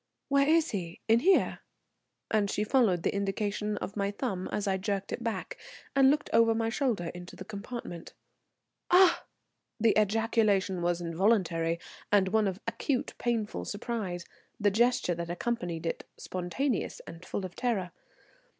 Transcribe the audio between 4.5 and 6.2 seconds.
as I jerked it back, and